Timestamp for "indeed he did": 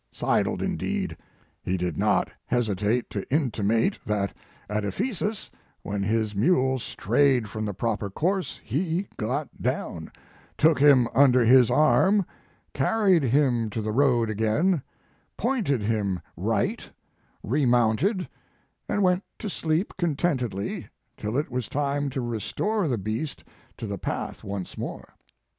0.63-1.95